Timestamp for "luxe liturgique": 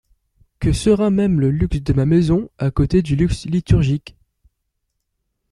3.15-4.17